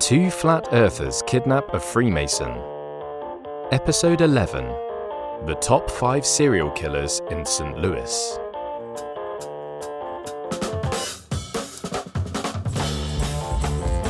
[0.00, 2.50] Two Flat Earthers Kidnap a Freemason.
[3.70, 4.64] Episode 11
[5.44, 7.76] The Top 5 Serial Killers in St.
[7.78, 8.38] Louis.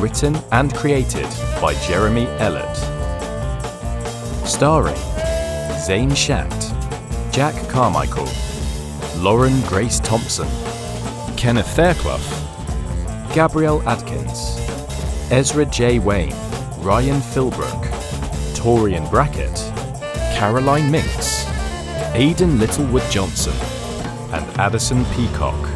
[0.00, 1.26] Written and created
[1.61, 2.77] by Jeremy Ellett.
[4.47, 4.97] Starring
[5.85, 6.72] Zane Schacht,
[7.33, 8.29] Jack Carmichael,
[9.17, 10.49] Lauren Grace Thompson,
[11.37, 12.21] Kenneth Fairclough,
[13.35, 14.60] Gabrielle Atkins,
[15.31, 16.01] Ezra J.
[16.01, 16.34] Wayne,
[16.78, 17.84] Ryan Philbrook,
[18.57, 19.55] Torian Brackett,
[20.34, 21.47] Caroline Minks,
[22.15, 23.55] Aidan Littlewood Johnson,
[24.33, 25.70] and Addison Peacock.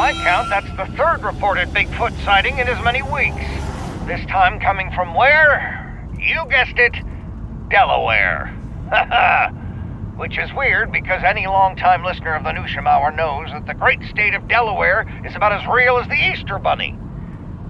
[0.00, 3.44] My count, that's the third reported Bigfoot sighting in as many weeks.
[4.06, 6.08] This time coming from where?
[6.18, 6.94] You guessed it,
[7.68, 8.46] Delaware.
[8.88, 9.48] Ha ha!
[10.16, 14.02] Which is weird because any longtime listener of the Newsham Hour knows that the great
[14.08, 16.98] state of Delaware is about as real as the Easter Bunny.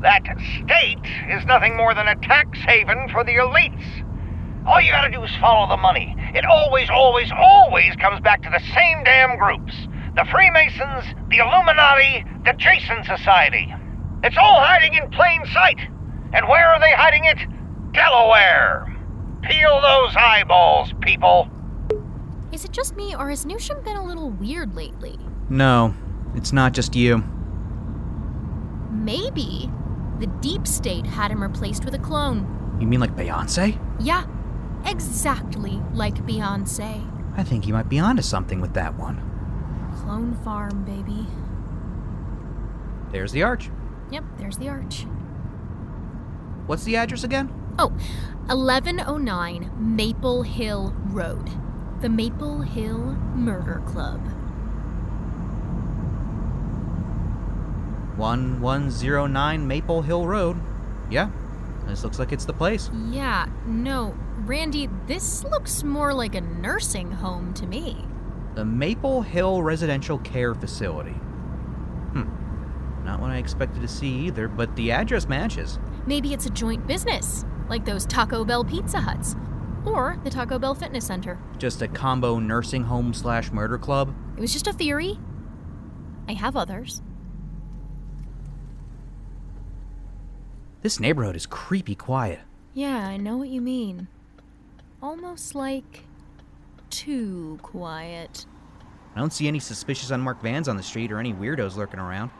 [0.00, 0.22] That
[0.62, 4.06] state is nothing more than a tax haven for the elites.
[4.68, 6.14] All you gotta do is follow the money.
[6.32, 9.74] It always, always, always comes back to the same damn groups
[10.16, 13.72] the Freemasons, the Illuminati, the Jason Society.
[14.22, 15.78] It's all hiding in plain sight.
[16.32, 17.38] And where are they hiding it?
[17.92, 18.86] Delaware.
[19.42, 21.48] Peel those eyeballs, people.
[22.52, 25.18] Is it just me, or has Newsham been a little weird lately?
[25.48, 25.94] No,
[26.34, 27.24] it's not just you.
[28.90, 29.70] Maybe
[30.18, 32.78] the deep state had him replaced with a clone.
[32.80, 33.78] You mean like Beyonce?
[34.00, 34.26] Yeah,
[34.84, 37.06] exactly like Beyonce.
[37.36, 39.29] I think you might be onto something with that one.
[40.10, 41.24] Clone farm, baby.
[43.12, 43.70] There's the arch.
[44.10, 45.06] Yep, there's the arch.
[46.66, 47.48] What's the address again?
[47.78, 47.90] Oh,
[48.48, 51.48] 1109 Maple Hill Road.
[52.00, 52.98] The Maple Hill
[53.36, 54.20] Murder Club.
[58.18, 60.60] 1109 Maple Hill Road.
[61.08, 61.30] Yeah,
[61.86, 62.90] this looks like it's the place.
[63.10, 68.06] Yeah, no, Randy, this looks more like a nursing home to me.
[68.54, 71.12] The Maple Hill Residential Care Facility.
[72.12, 73.04] Hmm.
[73.04, 75.78] Not what I expected to see either, but the address matches.
[76.06, 79.36] Maybe it's a joint business, like those Taco Bell Pizza Huts.
[79.86, 81.38] Or the Taco Bell Fitness Center.
[81.58, 84.14] Just a combo nursing home slash murder club.
[84.36, 85.18] It was just a theory.
[86.28, 87.02] I have others.
[90.82, 92.40] This neighborhood is creepy quiet.
[92.74, 94.08] Yeah, I know what you mean.
[95.02, 96.04] Almost like
[96.90, 98.46] too quiet.
[99.14, 102.30] I don't see any suspicious unmarked vans on the street or any weirdos lurking around.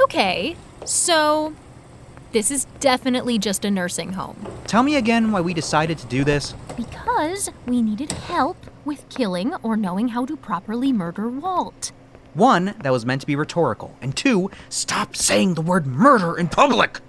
[0.00, 1.54] Okay, so
[2.32, 4.36] this is definitely just a nursing home.
[4.66, 6.54] Tell me again why we decided to do this.
[6.76, 11.92] Because we needed help with killing or knowing how to properly murder Walt.
[12.34, 16.48] One, that was meant to be rhetorical, and two, stop saying the word murder in
[16.48, 17.00] public.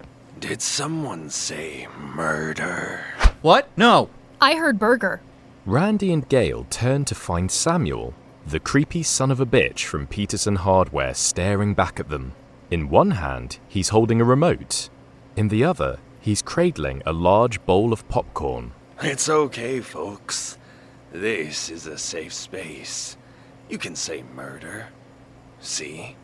[0.44, 3.06] Did someone say murder?
[3.42, 3.70] What?
[3.78, 4.10] No.
[4.42, 5.22] I heard burger.
[5.66, 8.14] Randy and Gail turn to find Samuel,
[8.46, 12.34] the creepy son of a bitch from Peterson Hardware, staring back at them.
[12.70, 14.90] In one hand, he's holding a remote.
[15.38, 18.74] In the other, he's cradling a large bowl of popcorn.
[19.02, 20.58] It's okay, folks.
[21.14, 23.16] This is a safe space.
[23.70, 24.90] You can say murder.
[25.62, 26.18] See?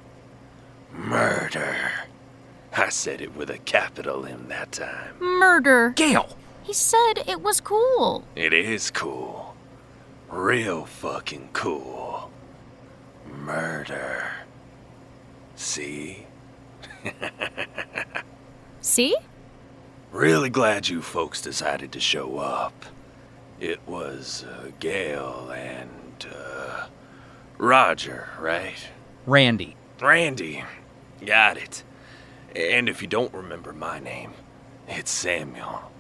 [0.91, 1.90] Murder.
[2.75, 5.16] I said it with a capital M that time.
[5.19, 5.91] Murder.
[5.96, 6.35] Gail!
[6.63, 8.24] He said it was cool.
[8.35, 9.56] It is cool.
[10.30, 12.30] Real fucking cool.
[13.25, 14.31] Murder.
[15.56, 16.28] See?
[18.81, 19.16] See?
[20.12, 22.86] Really glad you folks decided to show up.
[23.59, 26.88] It was uh, Gail and uh,
[27.57, 28.77] Roger, right?
[29.25, 29.75] Randy.
[30.00, 30.63] Randy.
[31.25, 31.83] Got it.
[32.56, 34.34] And if you don't remember my name,
[34.88, 35.92] it's Samuel.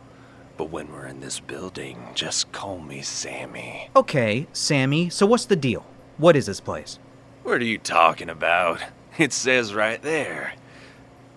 [0.57, 3.89] But when we're in this building, just call me Sammy.
[3.95, 5.85] Okay, Sammy, so what's the deal?
[6.17, 6.99] What is this place?
[7.43, 8.81] What are you talking about?
[9.17, 10.53] It says right there.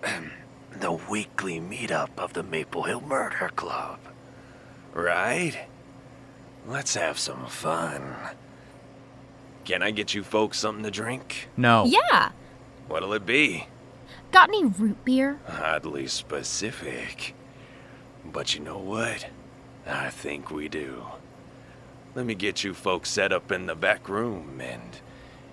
[0.79, 3.99] the weekly meetup of the Maple Hill Murder Club.
[4.93, 5.57] Right?
[6.67, 8.15] Let's have some fun.
[9.65, 11.49] Can I get you folks something to drink?
[11.55, 11.85] No.
[11.85, 12.31] Yeah.
[12.87, 13.67] What'll it be?
[14.33, 15.39] Got any root beer?
[15.47, 17.35] Oddly specific.
[18.25, 19.27] But you know what?
[19.85, 21.05] I think we do.
[22.15, 24.99] let me get you folks set up in the back room and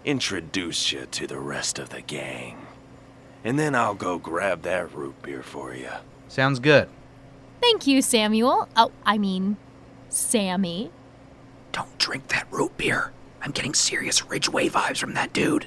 [0.05, 2.67] introduce you to the rest of the gang.
[3.45, 5.91] And then I'll go grab that root beer for you.
[6.29, 6.89] Sounds good.
[7.61, 8.67] Thank you, Samuel.
[8.77, 9.59] Oh, I mean,
[10.09, 10.91] Sammy.
[11.73, 13.13] Don't drink that root beer.
[13.43, 15.67] I'm getting serious Ridgway vibes from that dude.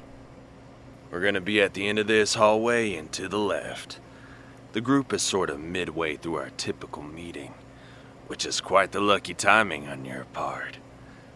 [1.13, 4.00] We're gonna be at the end of this hallway and to the left.
[4.71, 7.54] The group is sort of midway through our typical meeting,
[8.25, 10.80] which is quite the lucky timing on your part.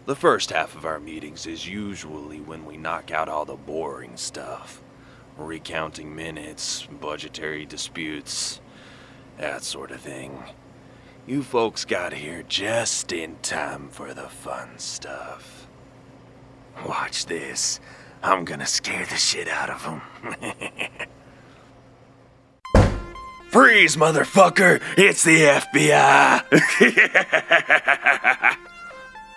[0.04, 4.16] The first half of our meetings is usually when we knock out all the boring
[4.16, 4.82] stuff
[5.36, 8.60] recounting minutes, budgetary disputes,
[9.36, 10.42] that sort of thing.
[11.24, 15.68] You folks got here just in time for the fun stuff.
[16.84, 17.78] Watch this.
[18.22, 20.00] I'm gonna scare the shit out of him.
[23.50, 24.82] Freeze, motherfucker!
[24.96, 26.42] It's the FBI!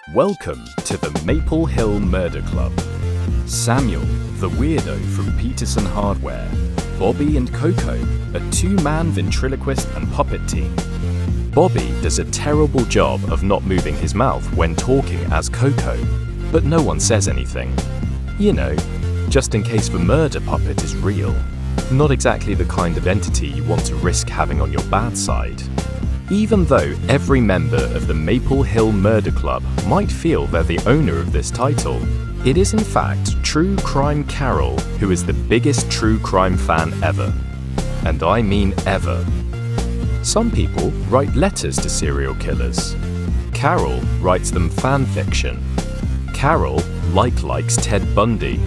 [0.15, 2.73] Welcome to the Maple Hill Murder Club.
[3.45, 4.01] Samuel,
[4.39, 6.49] the weirdo from Peterson Hardware,
[6.97, 10.75] Bobby and Coco, a two man ventriloquist and puppet team.
[11.53, 16.03] Bobby does a terrible job of not moving his mouth when talking as Coco,
[16.51, 17.75] but no one says anything.
[18.41, 18.75] You know,
[19.29, 21.35] just in case the murder puppet is real.
[21.91, 25.61] Not exactly the kind of entity you want to risk having on your bad side.
[26.31, 31.19] Even though every member of the Maple Hill Murder Club might feel they're the owner
[31.19, 32.01] of this title,
[32.43, 37.31] it is in fact True Crime Carol who is the biggest true crime fan ever.
[38.05, 39.23] And I mean ever.
[40.23, 42.95] Some people write letters to serial killers.
[43.53, 45.63] Carol writes them fan fiction.
[46.41, 46.81] Carol
[47.13, 48.59] like likes Ted Bundy.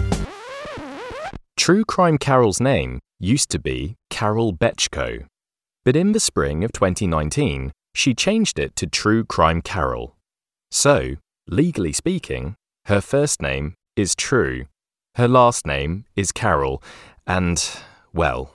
[1.57, 5.25] True Crime Carol's name used to be Carol Betchko,
[5.83, 10.15] but in the spring of 2019, she changed it to True Crime Carol.
[10.71, 11.15] So,
[11.49, 12.55] legally speaking,
[12.85, 14.67] her first name is True,
[15.15, 16.81] her last name is Carol,
[17.27, 17.61] and,
[18.13, 18.53] well,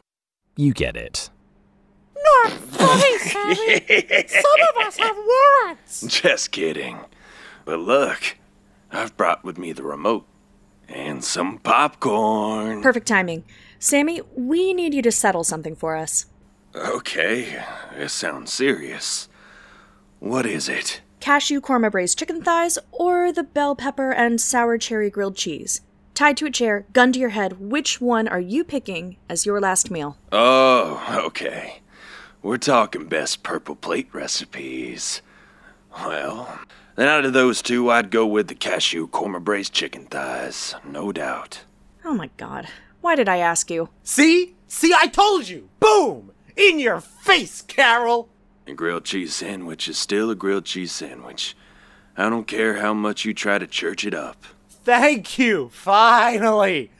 [0.56, 1.28] you get it.
[2.16, 4.26] Not funny, Sammy.
[4.28, 6.06] Some of us have warrants.
[6.06, 7.00] Just kidding.
[7.66, 8.39] But look,
[8.92, 10.26] I've brought with me the remote
[10.88, 12.82] and some popcorn.
[12.82, 13.44] Perfect timing.
[13.78, 16.26] Sammy, we need you to settle something for us.
[16.74, 17.62] Okay,
[17.96, 19.28] this sounds serious.
[20.18, 21.00] What is it?
[21.20, 25.80] Cashew korma braised chicken thighs or the bell pepper and sour cherry grilled cheese.
[26.14, 29.60] Tied to a chair, gun to your head, which one are you picking as your
[29.60, 30.18] last meal?
[30.32, 31.80] Oh, okay.
[32.42, 35.22] We're talking best purple plate recipes.
[36.04, 36.60] Well,
[37.00, 41.12] then out of those two, I'd go with the cashew korma braised chicken thighs, no
[41.12, 41.62] doubt.
[42.04, 42.68] Oh my god.
[43.00, 43.88] Why did I ask you?
[44.02, 44.54] See?
[44.68, 45.70] See, I told you.
[45.80, 46.32] Boom!
[46.56, 48.28] In your face, Carol.
[48.66, 51.56] A grilled cheese sandwich is still a grilled cheese sandwich.
[52.18, 54.44] I don't care how much you try to church it up.
[54.68, 55.70] Thank you.
[55.70, 56.90] Finally.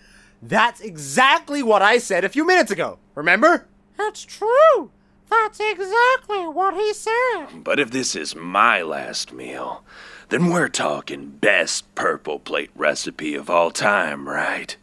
[0.40, 2.98] That's exactly what I said a few minutes ago.
[3.14, 3.66] Remember?
[3.98, 4.90] That's true.
[5.30, 7.64] That's exactly what he said.
[7.64, 9.84] But if this is my last meal,
[10.28, 14.76] then we're talking best purple plate recipe of all time, right?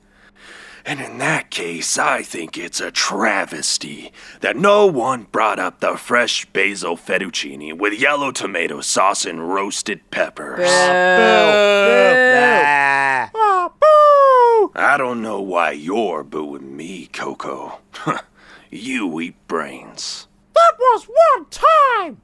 [0.88, 5.98] And in that case, I think it's a travesty that no one brought up the
[5.98, 10.60] fresh basil fettuccine with yellow tomato sauce and roasted peppers.
[10.60, 10.64] Boo!
[10.64, 12.34] Boo!
[12.38, 13.32] Ah.
[13.36, 14.80] Oh, boo!
[14.82, 17.80] I don't know why you're booing me, Coco.
[18.72, 20.28] you eat brains.
[20.58, 22.22] That was one time.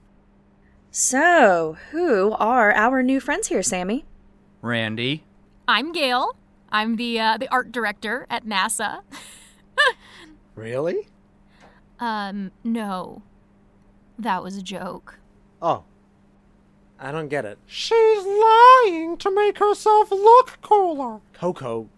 [0.90, 4.06] So, who are our new friends here, Sammy?
[4.62, 5.24] Randy.
[5.68, 6.36] I'm Gail.
[6.72, 9.02] I'm the uh, the art director at NASA.
[10.56, 11.08] Really?
[12.00, 13.24] Um, no.
[14.20, 15.20] That was a joke.
[15.62, 15.84] Oh.
[17.00, 17.58] I don't get it.
[17.66, 21.22] She's lying to make herself look cooler.
[21.34, 21.90] Coco,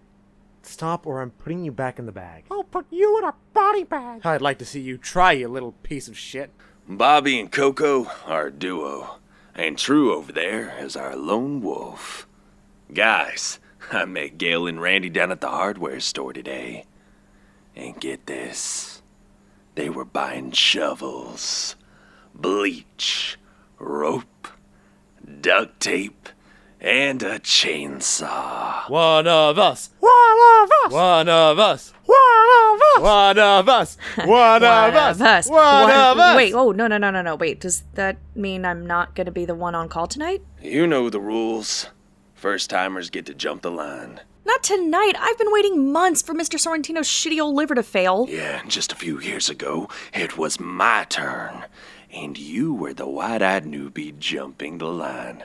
[0.65, 2.45] stop or I'm putting you back in the bag.
[2.51, 4.25] I'll put you in a body bag.
[4.25, 6.51] I'd like to see you try, you little piece of shit.
[6.87, 9.17] Bobby and Coco are a duo,
[9.55, 12.27] and True over there is our lone wolf.
[12.93, 13.59] Guys,
[13.91, 16.85] I met Gail and Randy down at the hardware store today.
[17.75, 19.01] And get this
[19.75, 21.75] they were buying shovels,
[22.33, 23.37] bleach,
[23.77, 24.47] rope,
[25.41, 26.29] duct tape,
[26.81, 28.89] and a chainsaw.
[28.89, 29.89] One of us.
[29.99, 30.11] One
[30.63, 30.91] of us.
[30.91, 31.93] One of us.
[32.05, 32.17] One
[32.73, 33.01] of us.
[33.01, 33.97] One of us.
[34.17, 35.49] One of us.
[35.49, 36.35] One One- of us.
[36.35, 37.35] Wait, oh, no, no, no, no, no.
[37.35, 40.41] Wait, does that mean I'm not going to be the one on call tonight?
[40.61, 41.87] You know the rules.
[42.33, 44.21] First timers get to jump the line.
[44.45, 45.13] Not tonight.
[45.19, 46.59] I've been waiting months for Mr.
[46.59, 48.27] Sorrentino's shitty old liver to fail.
[48.29, 51.65] Yeah, and just a few years ago, it was my turn.
[52.13, 55.43] And you were the wide eyed newbie jumping the line.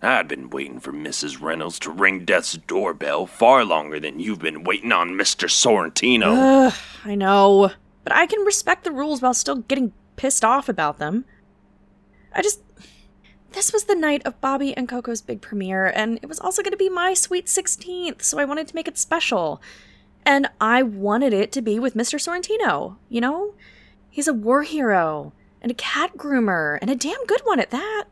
[0.00, 1.40] I'd been waiting for Mrs.
[1.40, 5.48] Reynolds to ring Death's doorbell far longer than you've been waiting on Mr.
[5.48, 6.68] Sorrentino.
[6.68, 6.74] Ugh,
[7.04, 7.72] I know.
[8.04, 11.24] But I can respect the rules while still getting pissed off about them.
[12.32, 12.62] I just.
[13.52, 16.72] This was the night of Bobby and Coco's big premiere, and it was also going
[16.72, 19.62] to be my sweet 16th, so I wanted to make it special.
[20.24, 22.20] And I wanted it to be with Mr.
[22.20, 23.54] Sorrentino, you know?
[24.10, 28.04] He's a war hero, and a cat groomer, and a damn good one at that.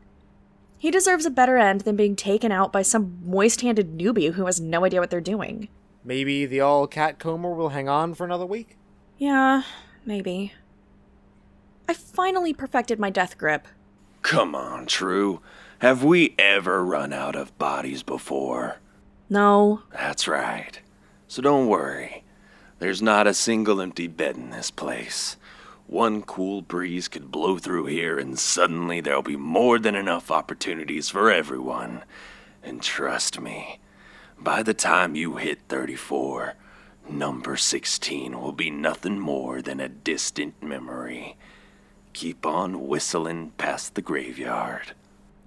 [0.77, 4.45] He deserves a better end than being taken out by some moist handed newbie who
[4.45, 5.69] has no idea what they're doing.
[6.03, 8.77] Maybe the all cat comber will hang on for another week?
[9.17, 9.63] Yeah,
[10.05, 10.53] maybe.
[11.89, 13.67] I finally perfected my death grip.
[14.21, 15.41] Come on, True.
[15.79, 18.77] Have we ever run out of bodies before?
[19.29, 19.83] No.
[19.91, 20.79] That's right.
[21.27, 22.23] So don't worry.
[22.79, 25.37] There's not a single empty bed in this place.
[25.87, 31.09] One cool breeze could blow through here, and suddenly there'll be more than enough opportunities
[31.09, 32.03] for everyone.
[32.61, 33.79] And trust me,
[34.37, 36.55] by the time you hit 34,
[37.09, 41.37] number 16 will be nothing more than a distant memory.
[42.11, 44.91] Keep on whistling past the graveyard.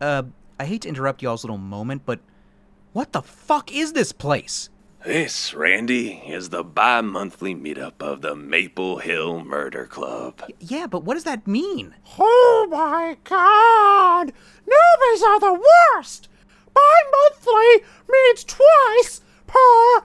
[0.01, 0.23] Uh,
[0.59, 2.21] I hate to interrupt y'all's little moment, but
[2.95, 4.71] what the fuck is this place?
[5.05, 10.43] This, Randy, is the bi monthly meetup of the Maple Hill Murder Club.
[10.59, 11.95] Yeah, but what does that mean?
[12.19, 14.35] Oh my god!
[14.67, 15.59] Newbies are the
[15.95, 16.29] worst!
[16.75, 20.05] Bi-monthly means twice per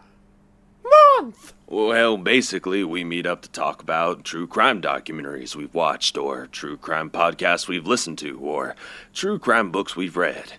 [1.19, 1.53] month!
[1.67, 6.77] Well, basically, we meet up to talk about true crime documentaries we've watched, or true
[6.77, 8.77] crime podcasts we've listened to, or
[9.13, 10.53] true crime books we've read.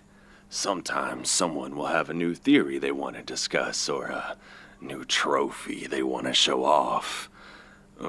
[0.49, 4.37] Sometimes someone will have a new theory they want to discuss, or a
[4.79, 7.29] new trophy they want to show off.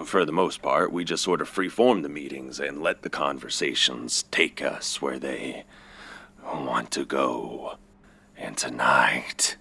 [0.05, 4.25] For the most part, we just sort of freeform the meetings and let the conversations
[4.31, 5.65] take us where they
[6.45, 7.77] want to go.
[8.37, 9.57] And tonight.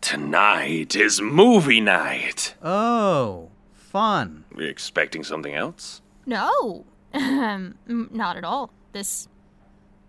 [0.00, 2.54] Tonight is movie night.
[2.62, 4.44] Oh, fun.
[4.56, 6.02] You expecting something else?
[6.26, 8.70] No, not at all.
[8.92, 9.28] This,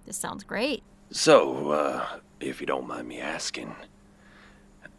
[0.05, 0.83] this sounds great.
[1.11, 3.75] So, uh, if you don't mind me asking,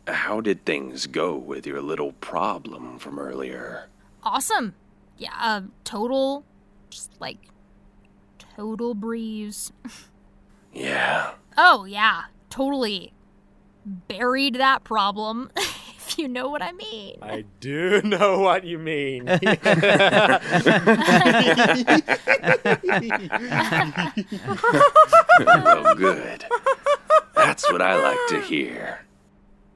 [0.07, 3.89] how did things go with your little problem from earlier?
[4.23, 4.75] Awesome.
[5.19, 6.45] Yeah, uh, total,
[6.91, 7.39] just like,
[8.39, 9.73] total breeze.
[10.73, 11.33] Yeah.
[11.57, 13.15] Oh, yeah, totally
[13.87, 17.19] buried that problem, if you know what I mean.
[17.23, 19.25] I do know what you mean.
[25.39, 26.45] well, good.
[27.35, 29.07] That's what I like to hear.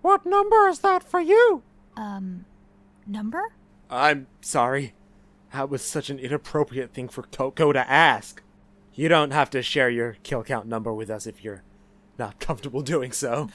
[0.02, 1.62] What number is that for you?
[1.96, 2.46] Um,
[3.06, 3.52] number?
[3.88, 4.94] I'm sorry.
[5.52, 8.42] That was such an inappropriate thing for Coco to ask.
[8.94, 11.62] You don't have to share your kill count number with us if you're
[12.20, 13.48] not comfortable doing so.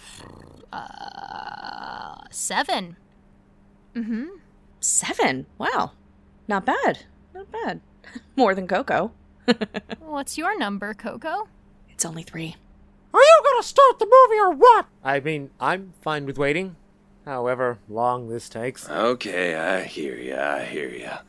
[0.74, 2.98] Uh, seven.
[3.94, 4.26] Mm-hmm.
[4.82, 5.46] Seven?
[5.58, 5.92] Wow.
[6.48, 7.06] Not bad.
[7.34, 7.80] Not bad.
[8.36, 9.12] More than Coco.
[10.00, 11.48] What's your number, Coco?
[11.90, 12.56] It's only three.
[13.14, 14.88] Are you gonna start the movie or what?
[15.04, 16.76] I mean, I'm fine with waiting.
[17.24, 18.90] However long this takes.
[18.90, 21.20] Okay, I hear ya, I hear ya.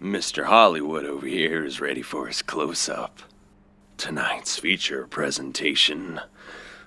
[0.00, 0.44] Mr.
[0.44, 3.20] Hollywood over here is ready for his close up.
[3.96, 6.20] Tonight's feature presentation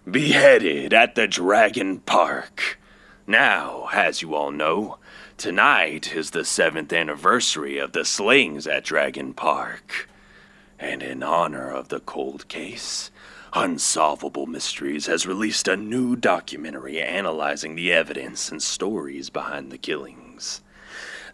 [0.09, 2.79] Beheaded at the Dragon Park.
[3.27, 4.97] Now, as you all know,
[5.37, 10.09] tonight is the seventh anniversary of the slayings at Dragon Park.
[10.79, 13.11] And in honor of the cold case,
[13.53, 20.61] Unsolvable Mysteries has released a new documentary analyzing the evidence and stories behind the killings.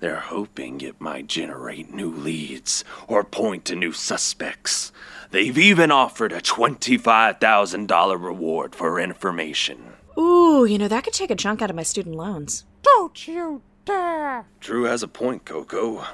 [0.01, 4.91] They're hoping it might generate new leads or point to new suspects.
[5.31, 9.93] They've even offered a $25,000 reward for information.
[10.17, 12.65] Ooh, you know, that could take a chunk out of my student loans.
[12.81, 14.45] Don't you dare!
[14.59, 16.05] True has a point, Coco.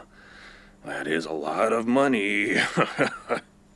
[0.84, 2.55] That is a lot of money.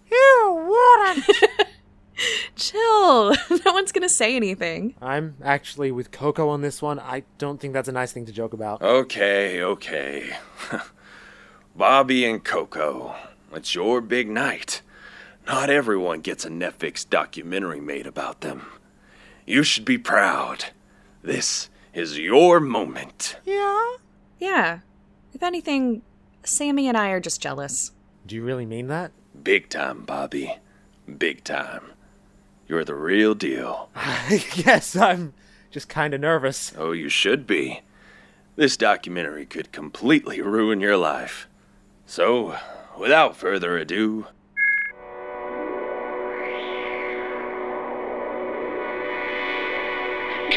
[0.09, 1.25] You wouldn't!
[2.55, 3.31] Chill.
[3.65, 4.95] no one's gonna say anything.
[5.01, 6.97] I'm actually with Coco on this one.
[6.99, 8.81] I don't think that's a nice thing to joke about.
[8.81, 10.29] okay, okay.
[11.75, 13.15] Bobby and Coco,
[13.53, 14.81] it's your big night.
[15.47, 18.65] Not everyone gets a Netflix documentary made about them.
[19.45, 20.65] You should be proud.
[21.23, 23.37] This is your moment.
[23.45, 23.95] yeah?
[24.39, 24.79] Yeah.
[25.33, 26.01] If anything,
[26.43, 27.91] Sammy and I are just jealous.
[28.25, 29.11] Do you really mean that?
[29.41, 30.57] Big time, Bobby.
[31.17, 31.81] Big time.
[32.67, 33.89] You're the real deal.
[34.55, 35.33] yes, I'm
[35.71, 36.73] just kind of nervous.
[36.77, 37.81] Oh, you should be.
[38.57, 41.47] This documentary could completely ruin your life.
[42.05, 42.57] So,
[42.97, 44.27] without further ado,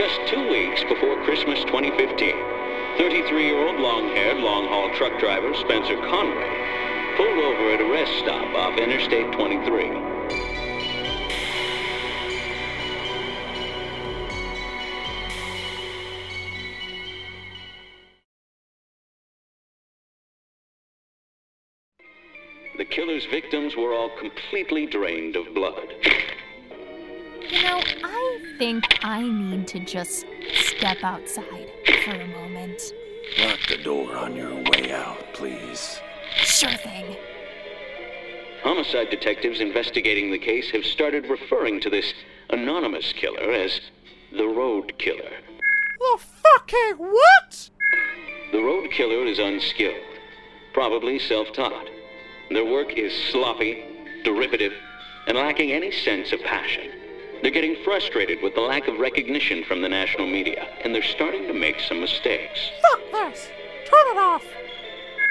[0.01, 2.33] Just two weeks before Christmas 2015,
[2.97, 9.31] 33-year-old long-haired long-haul truck driver Spencer Conway pulled over at a rest stop off Interstate
[9.33, 9.91] 23.
[22.79, 25.95] The killer's victims were all completely drained of blood.
[27.51, 31.69] You know, I think I need to just step outside
[32.05, 32.81] for a moment.
[33.41, 36.01] Lock the door on your way out, please.
[36.37, 37.17] Sure thing.
[38.63, 42.15] Homicide detectives investigating the case have started referring to this
[42.51, 43.81] anonymous killer as
[44.31, 45.33] the Road Killer.
[45.99, 47.71] The fucking what?
[48.53, 49.97] The Road Killer is unskilled,
[50.73, 51.89] probably self taught.
[52.51, 53.85] Their work is sloppy,
[54.23, 54.73] derivative,
[55.27, 57.00] and lacking any sense of passion.
[57.43, 61.47] They're getting frustrated with the lack of recognition from the national media, and they're starting
[61.47, 62.71] to make some mistakes.
[62.83, 63.49] Fuck this.
[63.87, 64.45] Turn it off.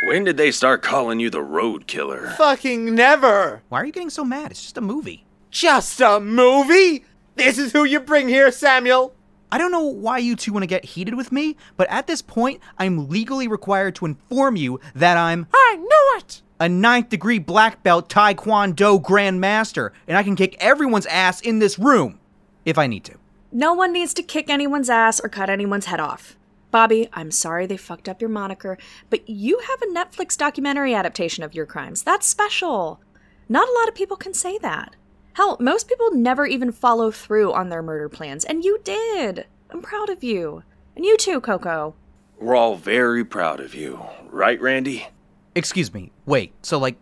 [0.07, 2.33] When did they start calling you the road killer?
[2.37, 3.61] Fucking never.
[3.69, 4.49] Why are you getting so mad?
[4.51, 5.25] It's just a movie.
[5.51, 7.05] Just a movie?
[7.35, 9.13] This is who you bring here, Samuel?
[9.51, 12.21] I don't know why you two want to get heated with me, but at this
[12.21, 16.41] point, I'm legally required to inform you that I'm I knew it.
[16.59, 21.79] A ninth degree black belt Taekwondo grandmaster, and I can kick everyone's ass in this
[21.79, 22.19] room
[22.65, 23.15] if I need to.
[23.51, 26.35] No one needs to kick anyone's ass or cut anyone's head off.
[26.71, 28.77] Bobby, I'm sorry they fucked up your moniker,
[29.09, 32.03] but you have a Netflix documentary adaptation of your crimes.
[32.03, 32.99] That's special.
[33.47, 34.95] Not a lot of people can say that.
[35.33, 39.47] Hell, most people never even follow through on their murder plans, and you did.
[39.71, 40.63] I'm proud of you.
[40.95, 41.95] And you too, Coco.
[42.37, 45.07] We're all very proud of you, right, Randy?
[45.55, 46.97] Excuse me, wait, so like,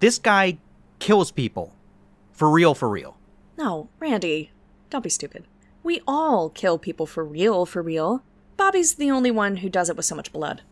[0.00, 0.58] this guy
[0.98, 1.74] kills people.
[2.32, 3.16] For real, for real.
[3.56, 4.50] No, Randy,
[4.90, 5.46] don't be stupid.
[5.82, 8.22] We all kill people for real, for real.
[8.56, 10.62] Bobby's the only one who does it with so much blood.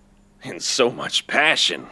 [0.42, 1.86] And so much passion.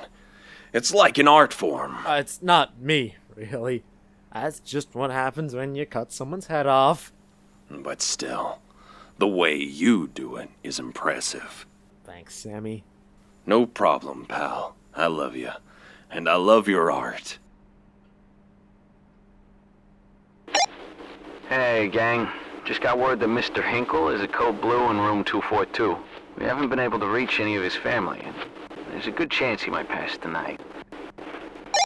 [0.73, 1.97] It's like an art form.
[2.07, 3.85] Uh, it's not me, really.
[4.33, 7.13] That's just what happens when you cut someone's head off.
[7.71, 8.61] But still,
[9.19, 11.67] the way you do it is impressive.
[12.05, 12.85] Thanks, Sammy.
[13.47, 14.77] No problem, pal.
[14.99, 15.51] I love you.
[16.11, 17.39] And I love your art.
[21.49, 22.29] Hey, gang.
[22.65, 23.63] Just got word that Mr.
[23.63, 25.97] Hinkle is a code blue in room 242.
[26.37, 28.35] We haven't been able to reach any of his family, and
[28.91, 30.61] there's a good chance he might pass tonight.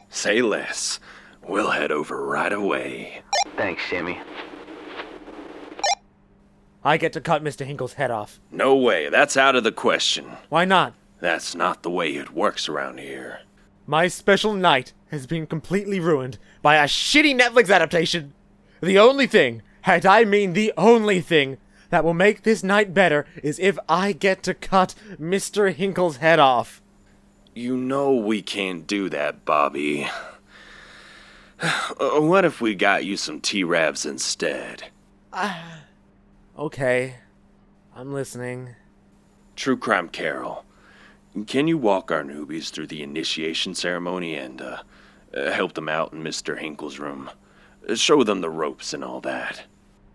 [0.09, 0.99] Say less.
[1.47, 3.23] We'll head over right away.
[3.57, 4.21] Thanks, Sammy.
[6.83, 7.67] I get to cut Mr.
[7.67, 8.41] Hinkle's head off.
[8.51, 10.27] No way, that's out of the question.
[10.49, 10.95] Why not?
[11.23, 13.43] That's not the way it works around here.
[13.87, 18.35] My special night has been completely ruined by a shitty Netflix adaptation.
[18.81, 21.59] The only thing, and I mean the only thing,
[21.91, 25.73] that will make this night better is if I get to cut Mr.
[25.73, 26.83] Hinkle's head off.
[27.55, 30.09] You know we can't do that, Bobby.
[31.63, 31.71] Uh,
[32.19, 34.89] what if we got you some T-Ravs instead?
[36.59, 37.19] Okay,
[37.95, 38.71] I'm listening.
[39.55, 40.65] True Crime Carol,
[41.47, 44.83] can you walk our newbies through the initiation ceremony and uh,
[45.35, 46.59] uh, help them out in Mr.
[46.59, 47.31] Hinkle's room?
[47.89, 49.63] Uh, Show them the ropes and all that.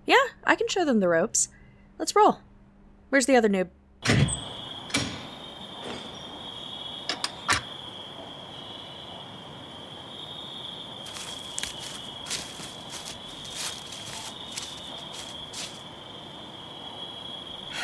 [0.06, 1.50] Yeah, I can show them the ropes.
[1.98, 2.40] Let's roll.
[3.10, 3.70] Where's the other noob?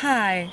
[0.00, 0.50] Hi,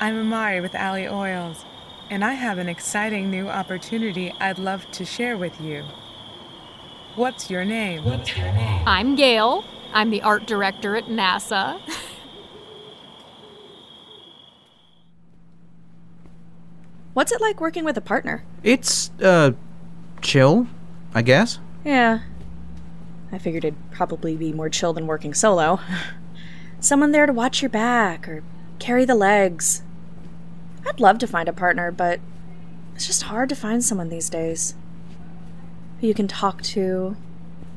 [0.00, 1.64] I'm Amari with Alley Oils,
[2.10, 5.84] and I have an exciting new opportunity I'd love to share with you.
[7.14, 8.04] What's your name?
[8.04, 8.82] What's your name?
[8.86, 9.64] I'm Gail.
[9.92, 11.80] I'm the art director at NASA.
[17.14, 18.44] What's it like working with a partner?
[18.62, 19.52] It's, uh,
[20.20, 20.68] chill,
[21.14, 21.58] I guess.
[21.84, 22.20] Yeah.
[23.32, 25.80] I figured it'd probably be more chill than working solo.
[26.80, 28.44] Someone there to watch your back or
[28.78, 29.82] carry the legs.
[30.88, 32.20] I'd love to find a partner, but
[32.94, 34.74] it's just hard to find someone these days
[36.00, 37.16] who you can talk to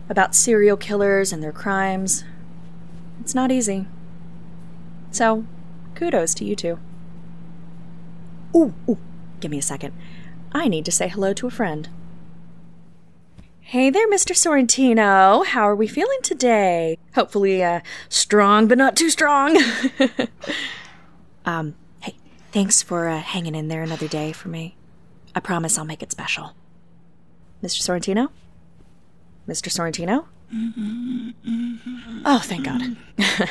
[0.09, 2.23] about serial killers and their crimes.
[3.19, 3.85] It's not easy.
[5.11, 5.45] So,
[5.95, 6.79] kudos to you two.
[8.55, 8.97] Ooh, ooh,
[9.39, 9.93] give me a second.
[10.51, 11.89] I need to say hello to a friend.
[13.59, 14.35] Hey there, Mr.
[14.35, 15.45] Sorrentino.
[15.45, 16.97] How are we feeling today?
[17.15, 19.57] Hopefully, uh, strong but not too strong.
[21.45, 21.75] um,
[22.51, 24.75] thanks for uh, hanging in there another day for me.
[25.33, 26.53] I promise I'll make it special.
[27.63, 27.81] Mr.
[27.81, 28.29] Sorrentino?
[29.47, 29.69] Mr.
[29.69, 30.25] Sorrentino?
[32.25, 32.97] Oh, thank God.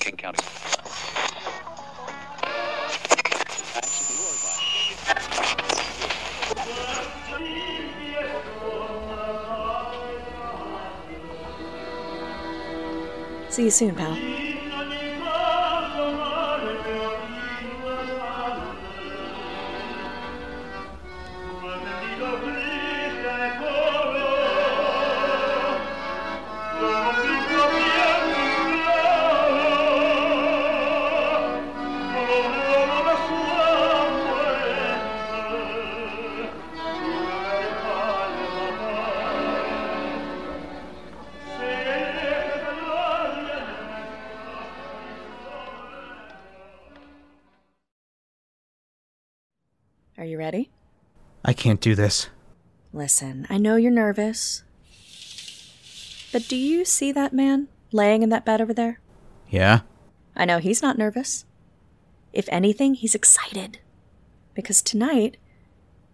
[0.00, 0.73] King County.
[13.54, 14.33] See you soon, pal.
[51.54, 52.28] Can't do this.
[52.92, 54.62] Listen, I know you're nervous.
[56.32, 59.00] But do you see that man laying in that bed over there?
[59.48, 59.80] Yeah?
[60.36, 61.44] I know he's not nervous.
[62.32, 63.78] If anything, he's excited.
[64.54, 65.36] Because tonight,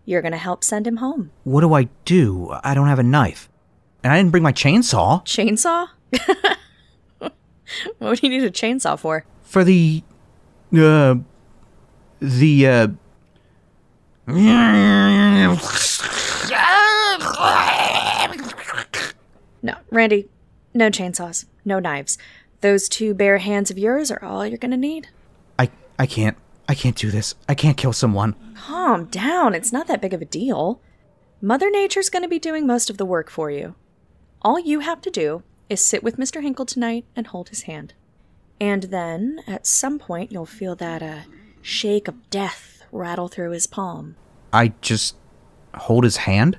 [0.04, 1.30] you're going to help send him home.
[1.44, 2.54] What do I do?
[2.62, 3.48] I don't have a knife.
[4.02, 5.24] And I didn't bring my chainsaw.
[5.24, 5.88] Chainsaw?
[7.98, 9.24] what do you need a chainsaw for?
[9.42, 10.02] For the.
[10.72, 11.16] Uh.
[12.20, 12.88] The, uh.
[19.62, 20.28] No, Randy,
[20.72, 22.16] no chainsaws, no knives.
[22.60, 25.08] Those two bare hands of yours are all you're to need.
[25.58, 26.36] I, I can't.
[26.68, 27.34] I can't do this.
[27.48, 28.36] I can't kill someone.
[28.54, 29.54] Calm down.
[29.54, 30.80] It's not that big of a deal.
[31.40, 33.74] Mother Nature's to be doing most of the work for you.
[34.42, 36.42] All you have to do is sit with Mr.
[36.42, 37.94] Hinkle tonight and hold his hand.
[38.60, 41.20] And then, at some point, you'll feel that uh,
[41.62, 44.16] shake of death rattle through his palm.
[44.52, 45.16] I just
[45.74, 46.58] hold his hand?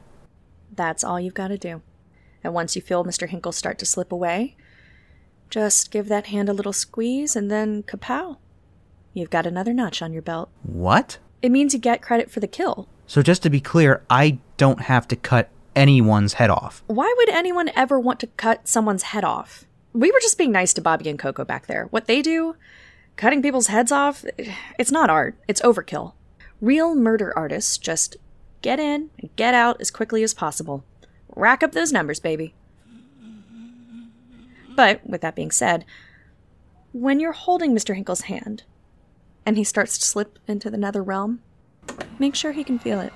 [0.73, 1.81] That's all you've got to do.
[2.43, 3.27] And once you feel Mr.
[3.27, 4.55] Hinkle start to slip away,
[5.49, 8.37] just give that hand a little squeeze and then kapow.
[9.13, 10.49] You've got another notch on your belt.
[10.63, 11.17] What?
[11.41, 12.87] It means you get credit for the kill.
[13.05, 16.83] So just to be clear, I don't have to cut anyone's head off.
[16.87, 19.65] Why would anyone ever want to cut someone's head off?
[19.93, 21.87] We were just being nice to Bobby and Coco back there.
[21.89, 22.55] What they do,
[23.17, 24.23] cutting people's heads off,
[24.79, 26.13] it's not art, it's overkill.
[26.61, 28.17] Real murder artists just
[28.61, 30.83] get in and get out as quickly as possible.
[31.35, 32.53] Rack up those numbers, baby.
[34.75, 35.85] But with that being said,
[36.93, 37.95] when you're holding Mr.
[37.95, 38.63] Hinkle's hand
[39.43, 41.41] and he starts to slip into the nether realm,
[42.19, 43.11] make sure he can feel it.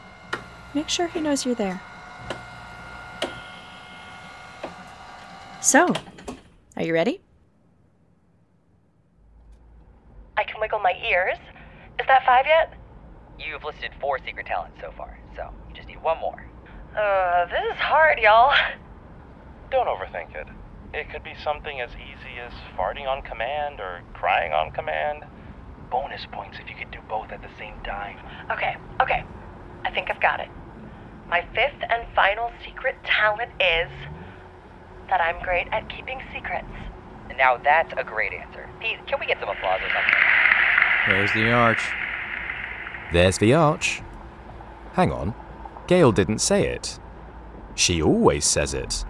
[0.74, 1.82] Make sure he knows you're there.
[5.62, 5.94] So,
[6.78, 7.22] are you ready?
[10.36, 11.38] I can wiggle my ears.
[12.00, 12.74] Is that five yet?
[13.40, 16.46] You've listed four secret talents so far, so you just need one more.
[16.96, 18.54] Uh, this is hard, y'all.
[19.72, 20.48] Don't overthink it.
[20.94, 25.26] It could be something as easy as farting on command or crying on command.
[25.92, 28.18] Bonus points if you could do both at the same time.
[28.50, 29.24] Okay, okay.
[29.84, 30.50] I think I've got it.
[31.28, 33.92] My fifth and final secret talent is
[35.10, 36.72] that I'm great at keeping secrets.
[37.38, 38.70] Now that's a great answer.
[38.80, 40.14] Pete, can we get some applause or something?
[41.08, 41.82] There's the arch.
[43.12, 44.02] There's the arch.
[44.94, 45.34] Hang on.
[45.88, 47.00] Gail didn't say it.
[47.76, 49.06] She always says it.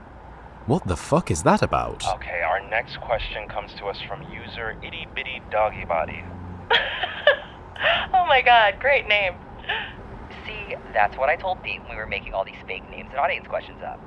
[0.65, 2.03] What the fuck is that about?
[2.15, 6.23] Okay, our next question comes to us from user Itty Bitty Doggy Body.
[8.13, 9.36] oh my god, great name.
[10.45, 13.19] See, that's what I told Pete when we were making all these fake names and
[13.19, 13.99] audience questions up.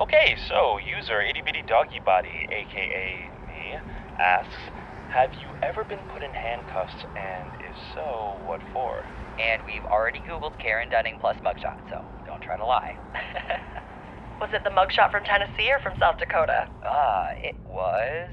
[0.00, 3.78] Okay, so user Itty Bitty Doggy Body, aka me,
[4.18, 4.54] asks,
[5.12, 9.04] have you ever been put in handcuffs, and if so, what for?
[9.36, 12.96] And we've already Googled Karen Dunning plus mugshot, so don't try to lie.
[14.40, 16.64] Was it the mugshot from Tennessee or from South Dakota?
[16.80, 18.32] Uh, it was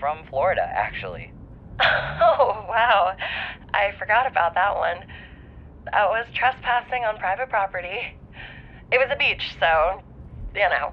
[0.00, 1.32] from Florida, actually.
[2.24, 3.12] Oh, wow.
[3.74, 5.02] I forgot about that one.
[5.90, 7.98] That was trespassing on private property.
[8.92, 10.00] It was a beach, so,
[10.54, 10.92] you know,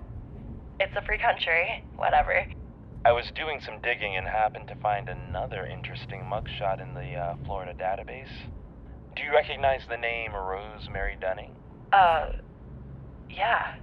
[0.80, 2.34] it's a free country, whatever.
[3.05, 7.35] I was doing some digging and happened to find another interesting mugshot in the uh,
[7.45, 8.27] Florida database.
[9.15, 11.55] Do you recognize the name Rosemary Dunning?
[11.93, 12.33] Uh,
[13.29, 13.75] yeah.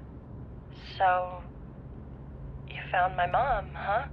[0.98, 1.42] So,
[2.68, 4.05] you found my mom, huh?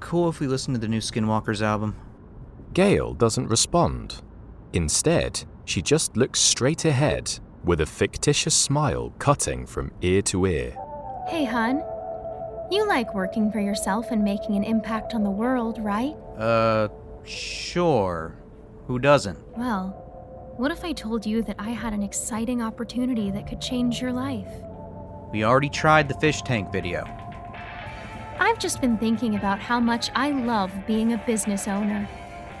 [0.00, 1.94] Cool if we listen to the new Skinwalkers album.
[2.72, 4.22] Gail doesn't respond.
[4.72, 10.74] Instead, she just looks straight ahead with a fictitious smile cutting from ear to ear.
[11.28, 11.82] Hey, hun.
[12.70, 16.14] You like working for yourself and making an impact on the world, right?
[16.38, 16.86] Uh,
[17.24, 18.36] sure.
[18.86, 19.36] Who doesn't?
[19.58, 19.88] Well,
[20.56, 24.12] what if I told you that I had an exciting opportunity that could change your
[24.12, 24.46] life?
[25.32, 27.04] We already tried the fish tank video.
[28.38, 32.08] I've just been thinking about how much I love being a business owner.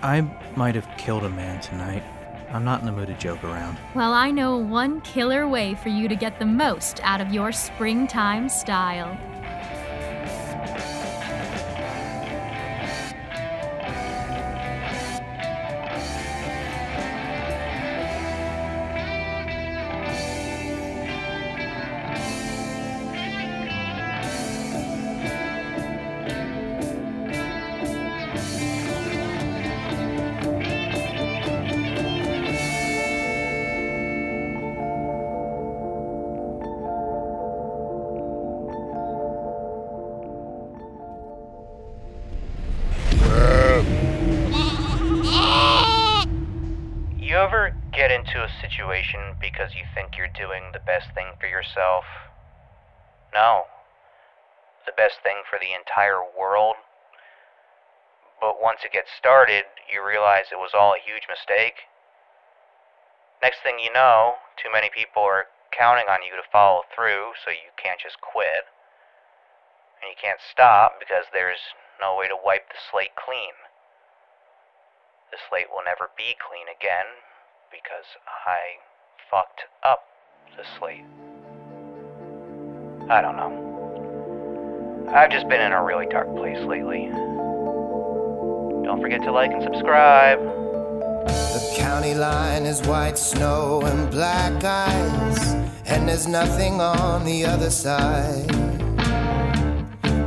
[0.02, 0.22] I
[0.56, 2.02] might have killed a man tonight.
[2.50, 3.78] I'm not in the mood to joke around.
[3.94, 7.52] Well, I know one killer way for you to get the most out of your
[7.52, 9.16] springtime style.
[48.70, 52.06] Situation because you think you're doing the best thing for yourself?
[53.34, 53.66] No.
[54.86, 56.78] The best thing for the entire world?
[58.38, 61.90] But once it gets started, you realize it was all a huge mistake?
[63.42, 67.50] Next thing you know, too many people are counting on you to follow through, so
[67.50, 68.70] you can't just quit.
[70.00, 73.52] And you can't stop because there's no way to wipe the slate clean.
[75.28, 77.29] The slate will never be clean again
[77.70, 78.06] because
[78.46, 78.58] I
[79.30, 80.00] fucked up
[80.56, 81.04] the slate.
[83.08, 85.06] I don't know.
[85.14, 87.08] I've just been in a really dark place lately.
[88.84, 90.38] Don't forget to like and subscribe.
[90.40, 95.52] The county line is white snow and black ice,
[95.86, 98.46] and there's nothing on the other side.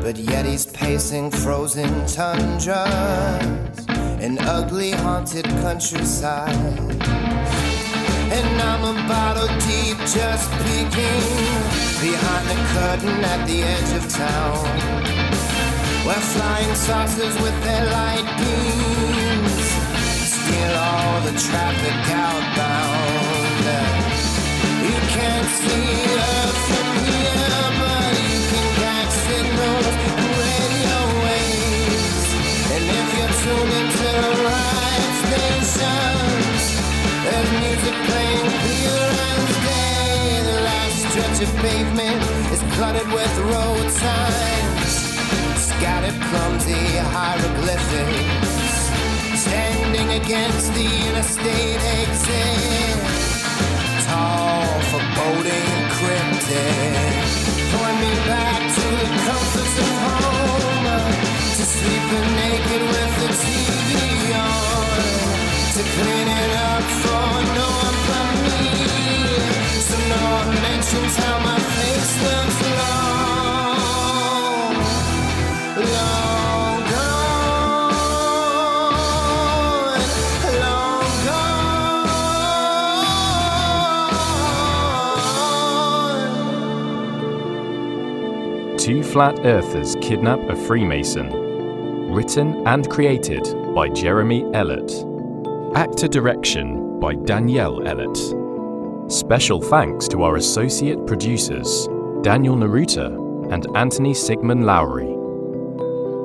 [0.01, 7.22] But yet he's pacing frozen tundras and ugly haunted countryside.
[8.35, 11.23] And I'm a bottle deep, just peeking
[12.01, 14.65] behind the curtain at the edge of town.
[16.05, 19.55] Where flying saucers with their light beams
[20.33, 23.65] steal all the traffic outbound.
[24.89, 25.93] You can't see
[26.27, 32.27] Earth from here, but you can catch signals and radio waves.
[32.73, 36.63] And if you're tuned into the right stations,
[37.23, 38.12] there's music
[41.41, 44.93] of pavement is cluttered with road signs,
[45.57, 48.51] scattered clumsy hieroglyphics,
[49.41, 52.97] standing against the interstate exit.
[54.05, 56.93] Tall, foreboding, cryptic,
[57.73, 60.85] point me back to the comforts of home,
[61.57, 63.91] to sleeping naked with the TV
[64.37, 65.01] on,
[65.75, 69.32] to cleaning up for no one but me.
[88.77, 91.29] Two Flat Earthers Kidnap a Freemason.
[92.11, 93.43] Written and created
[93.73, 94.91] by Jeremy Ellett.
[95.75, 98.42] Actor direction by Danielle Ellett.
[99.09, 101.87] Special thanks to our associate producers,
[102.21, 105.09] Daniel Naruta and Anthony Sigmund Lowry.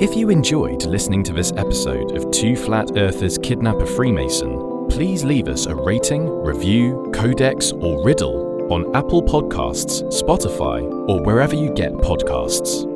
[0.01, 5.25] If you enjoyed listening to this episode of Two Flat Earthers Kidnap a Freemason, please
[5.25, 11.75] leave us a rating, review, codex, or riddle on Apple Podcasts, Spotify, or wherever you
[11.75, 12.87] get podcasts.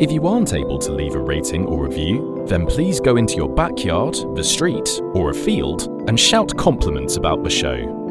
[0.00, 3.52] If you aren't able to leave a rating or review, then please go into your
[3.52, 8.03] backyard, the street, or a field and shout compliments about the show.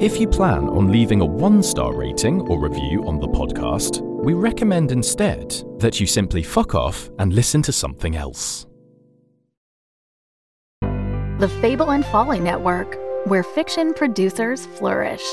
[0.00, 4.32] If you plan on leaving a one star rating or review on the podcast, we
[4.32, 8.64] recommend instead that you simply fuck off and listen to something else.
[11.40, 15.24] The Fable and Folly Network, where fiction producers flourish.